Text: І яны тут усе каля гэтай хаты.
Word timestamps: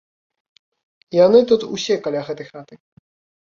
І 1.15 1.19
яны 1.27 1.39
тут 1.51 1.61
усе 1.77 1.99
каля 2.09 2.25
гэтай 2.31 2.47
хаты. 2.53 2.75